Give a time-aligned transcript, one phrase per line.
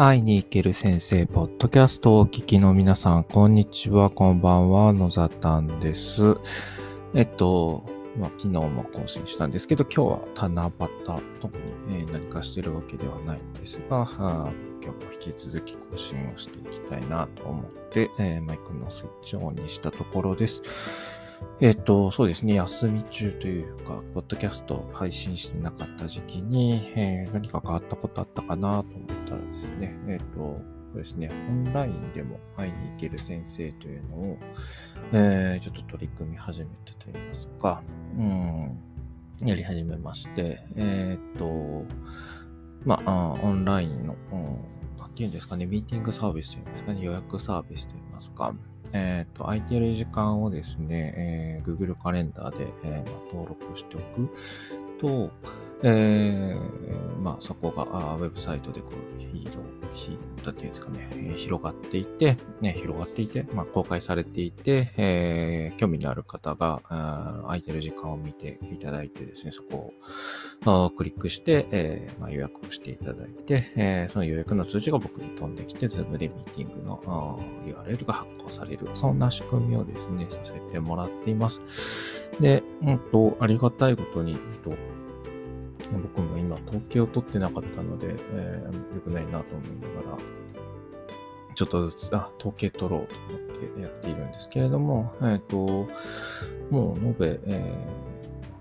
[0.00, 6.36] 会いに行ける先生、ポッドキャストをお聞きの皆さん、こんにちは、こんばんは、野ざたんです。
[7.14, 7.82] えっと、
[8.16, 10.88] まあ、昨日も更新したんですけど、今日は七夕、
[11.40, 11.62] 特に、
[11.96, 14.52] えー、何かしてるわけではないんですが、今
[14.82, 20.62] 日も引き続き更新をしていきたいなと思って、えー、マイクのスイッチをオンにしたところです。
[21.60, 30.60] えっ、ー、と、そうですね、休み中というか、ポッドキャスト配信してなかった時期に、えー、何か変わったことあったかなと思ったらですね、えっ、ー、と、
[30.92, 34.38] そうですね、オンラインでも会いに行ける先生というのを、
[35.12, 37.82] えー、ちょっと取り組み始めてと言いますか、
[38.16, 38.78] うん、
[39.44, 41.84] やり始めまして、えっ、と、
[42.84, 48.54] まあ、オンラインの、うんなんていうんですかね、ミーティングサービスというんですかね、予約サービスといいますか、
[48.92, 54.28] えっ、ー、と、空いてる時間をですね、えー、Google カレンダーで、えー、登録しておく
[54.98, 55.30] と、
[55.82, 66.82] えー、まあ、そこがあウェブサイトでこう、ヒーロー、ヒーローっていうんですかね、広がっていて、ね、広がっていて、まあ、公開されていて、えー、興味のある方が
[67.44, 69.92] 空いてる時間を見ていただいてですね、そこ
[70.66, 78.88] をクリックして、えーまあ、予約をしていただいて、えー、その予約の数字が僕に飛んできて、Zoom でミーティングの URL が発行される。
[78.94, 81.60] そんな仕組みをですね、させてもらっています。
[82.40, 84.72] で、うんと、ありがたいことに、と
[85.92, 90.18] 僕も今統計を取ってなかったので、えー、よくないなと思いながら、
[91.54, 95.88] ちょっとずつ、あ、統計取ろうと思ってやっているんですけれども、えっ、ー、と、
[96.70, 97.74] もう延べ、え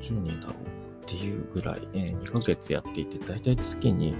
[0.00, 0.56] ー、10人だろう
[1.02, 4.16] っていうぐらい、えー、2ヶ月やっていて、だいたい月に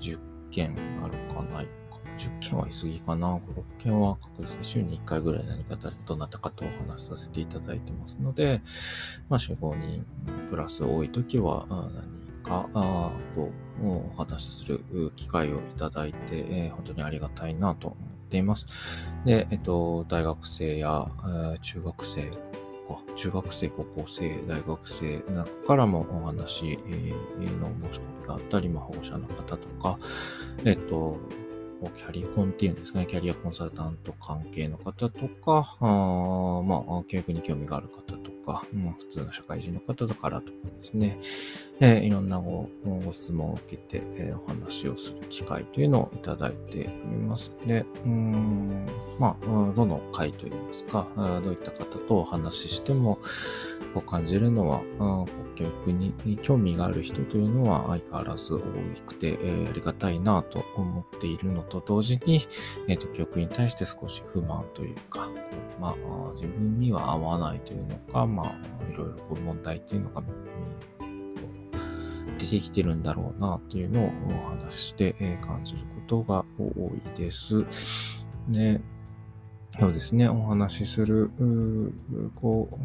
[0.00, 0.18] 10
[0.50, 1.97] 件あるかないか。
[2.18, 3.28] 10件は言い過ぎかな。
[3.28, 8.60] 5、6件は確実に週に1回ぐらい何か誰どなたかとお話しさせていただいてますので、
[9.28, 10.04] まあ、4、5人
[10.50, 12.68] プラス多い時は何か
[13.34, 13.50] と
[13.82, 18.66] お話しする機会をいただいて、本当にありがたいなと思っています。
[19.24, 21.08] で、えっと、大学生や、
[21.62, 22.32] 中学生
[23.16, 26.78] 中学生、高校生、大学生なんかからもお話の
[27.90, 29.98] 申し込みがあったり、まあ、保護者の方とか、
[30.64, 31.18] えっと、
[31.94, 41.18] キャリコンっていうんですかね、キャリアコンサルタント関係の方とか、あまあ、教育に興味がある方とか、まあ、普通の社会人の方だからとかですね、
[41.80, 42.68] えー、いろんなご
[43.04, 47.52] ご質問を受けて、えー、お話をする機会というのをいただいております。
[47.66, 48.86] で、うん、
[49.18, 53.18] まあ、どの回といいますか、どういった方とお話ししても、
[53.94, 54.82] こう感じるのは、
[55.54, 58.60] 教育に興味がある人というのは相変わらず多
[59.06, 62.40] くて、えー、ありがたいなと思っているのと同時に、
[62.86, 65.32] えーと、教育に対して少し不満というか、こ
[65.78, 70.22] うまあ、自分には合わないというのか、まあ、いろいろ問題っていうのが、
[72.38, 77.64] 出てきてるんだろうなというのをお話して、え、感じることが多いです。
[78.46, 78.80] ね、
[79.70, 81.30] そうですね、お話しする、
[82.36, 82.76] こう、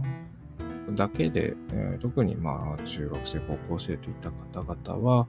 [0.91, 5.27] だけで、えー、特にまあ中学生、高校生といった方々は、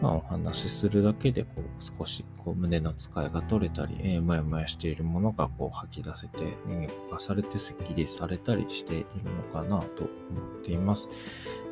[0.00, 11.08] まあ、お話しするだけでこう少しこう胸の使いが取れたり、えー、もやもやしているものがこう吐き出せて、言語化されてスッキリされたりしているのかなと思っています。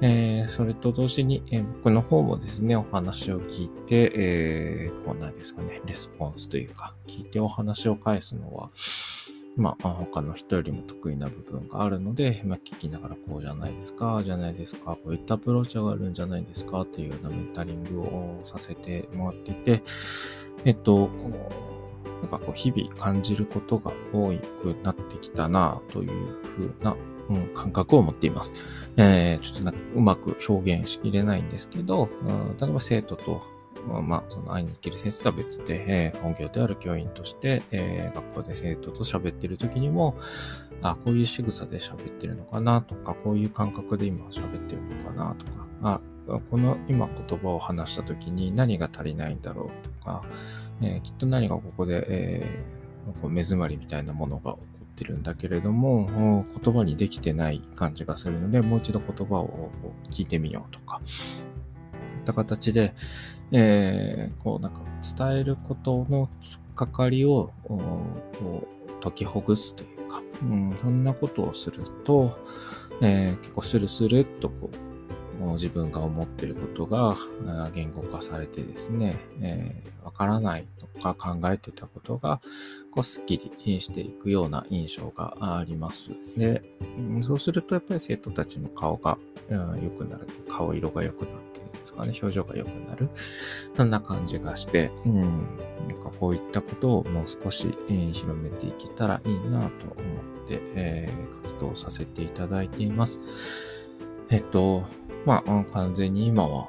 [0.00, 8.70] えー、それと同時に、えー、僕の方もですね、お話を聞いて、えー、こうなんですかね、レスポンスというか、聞いてお話を返すのは、
[9.56, 19.82] まあ、他の人よりも得意な部分があるので、まあ、聞きながらこうじゃないですか、じゃないですか、こういったアプローチがあるんじゃないですかっていうようなメンタリングをさせてもらっていて、
[20.64, 21.08] えっと、
[22.22, 26.10] なんかこう日々感じることが多くなってきたなという
[26.56, 26.96] ふうな、
[27.28, 28.52] うん、感覚を持っています。
[28.96, 33.53] えー、ちょっとなんかうまく表現しきれないんですけど、うん、例えば生徒と
[33.86, 40.16] まあ、その会いに行ける先生とは別で、えー、本業である教員として、えー、学校で生徒と喋ってる時にも、
[40.82, 46.00] あ、こういう仕草で喋ってるのかなとか、こういう感覚で今喋ってるのかなとか、あ、
[46.50, 50.24] この今言葉を話した時に何が足りないんだろうとか、
[50.82, 59.70] えー、きっと何がここで、えー、こう目詰まりみたいなものが起こってるんだけれども、言葉にできてない感じがするので、もう一度言葉を
[60.10, 61.00] 聞いてみようとか、
[62.24, 62.94] った形で、
[63.52, 64.80] えー、こうなんか
[65.16, 72.38] 伝えることのつっかかりをこう解きほぐすというか、うん、そんなことをすると、
[73.02, 77.16] えー、結構スルスルっとこう自分が思ってることが
[77.72, 82.40] 言語化されてですね、えー、からないとか考えてたことが
[82.90, 86.12] こうすっきりしていくような印象があります。
[86.38, 86.62] で、
[87.20, 89.18] そうするとやっぱり生徒たちの顔が
[89.50, 91.53] 良くなると顔色が良くなって
[91.84, 93.10] ですかね、表情が良くなる。
[93.74, 95.30] そんな感じがして、うん、なん
[96.02, 103.20] かこういったことをもう少し、えー、広めていけたらいいなと思って、えー、活動させていただいています。
[104.30, 104.82] えっと、
[105.26, 106.66] まあ、完全に今は、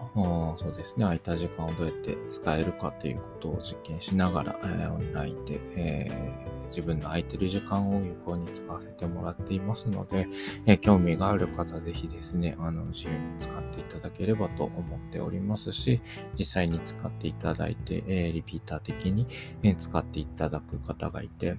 [0.57, 10.27] そうですね、空いた時間をどうやって使えるかということを実験しながら、えー、オンラインで、えー、自分の空いてる時間を有効に使わせてもらっていますので、
[10.65, 16.01] え、興味がある方、ぜひですね、あの、自由に使っていただければと思っておりますし、
[16.37, 19.25] 実際に使っていただいて、えリピーター的に、
[19.63, 21.57] え使っていただく方がいて、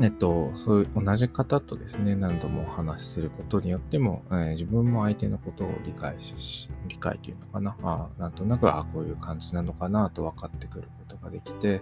[0.00, 11.80] えっと、そういう同じ方とですね、何度もお話しすることによっても、えー、自分も相手のことを理解し、理解というのかな、あなんとなく、あこういう感じなのかなと分かってくることができて、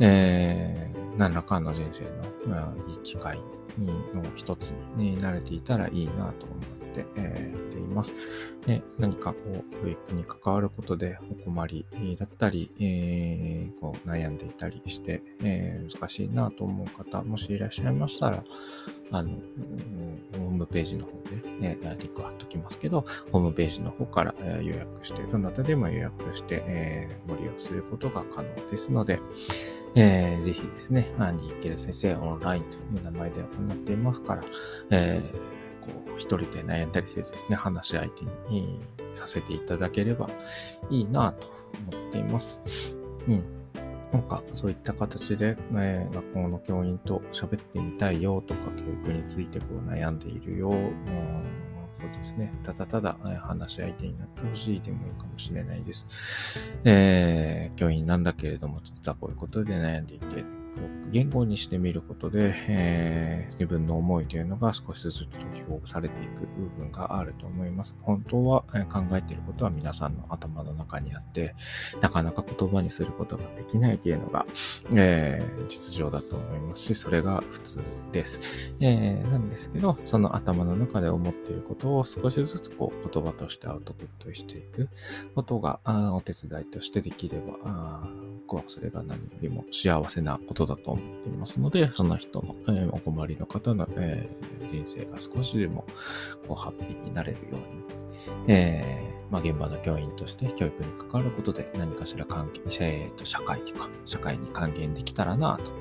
[0.00, 2.10] えー、何らかの人生の、
[2.46, 3.38] まあ、いい機会
[3.78, 6.58] の一つになれていたらいいなと思っ
[6.94, 8.14] て、えー、ています。
[8.98, 9.38] 何かこ
[9.68, 11.86] う教育に関わることでお困り
[12.16, 18.44] だったり、えー、こう悩んでいたりして、えー、難しいなと思う方、もしいらっしゃいましたら、
[19.10, 29.20] あの、ホームページの方で、えー、リンク貼っときますけど、ホームページの方から、予約して、どなたでも予約して、え、ご利用することが可能ですので、
[29.96, 34.42] えー、ぜひですね、アンディ・ケル先生オンラインという名前で行っていますから、
[34.90, 38.80] えー、こう、一人で悩んだりせずですね、話し相手に
[39.12, 40.28] させていただければ
[40.90, 41.52] いいなと
[41.96, 42.60] 思っています。
[43.28, 43.44] うん。
[44.12, 52.52] なんか、そういった形で、え、学校の教員と喋ってみたいよとか、教育についてこう悩んでいるよ、うんそうですね。
[52.62, 56.06] ただただ、え話し相手になってほしいでもいいかもしれないです。
[56.84, 60.44] えー、教員なんだけれども、実はこういうことで悩んでいて、
[61.10, 67.96] 言語にしてみることで、えー、自分の思いというのが少しずつ解きほぐされていく部分があると思います。
[68.02, 71.54] 本当は、考えていることは皆さんの頭の中にあって、
[72.00, 74.46] なかなか言葉にすることができないというのが、
[74.92, 77.80] えー、実情だと思いますし、それが普通
[78.12, 78.74] です。
[78.80, 84.88] えー、なんですけど、その頭の中で思っていることを少しずつこう言葉としてアウトプットしていく
[85.34, 88.08] ことがお手伝いとしてできれば、
[88.46, 95.84] 僕はそれが何よりも幸せなことだと思っていますので、その人の、えー、お困りの方の、えー、人生が少しでも
[96.46, 97.60] こうハッピーになれるように、
[98.48, 105.72] えーまあ、現場の教員として教育に関わることで何かしら関係、えー、と社会とか社会に還元できたらなと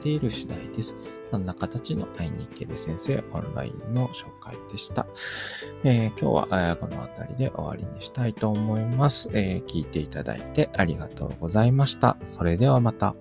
[0.00, 0.96] ている次第です。
[1.30, 5.06] そんな形の会いに行ける先生オンラインの紹介でした。
[5.84, 12.16] えー、今日は、この辺りで終わりにしたいと思います、えー、聞いていただいてありがとうございました。
[12.28, 13.14] それではまた。